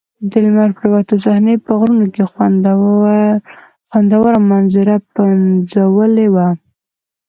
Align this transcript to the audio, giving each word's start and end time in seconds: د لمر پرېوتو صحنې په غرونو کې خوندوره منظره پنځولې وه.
د 0.29 0.31
لمر 0.43 0.69
پرېوتو 0.77 1.15
صحنې 1.23 1.55
په 1.65 1.71
غرونو 1.79 2.05
کې 2.13 2.23
خوندوره 3.91 4.39
منظره 4.51 4.95
پنځولې 5.13 6.27
وه. 6.33 6.47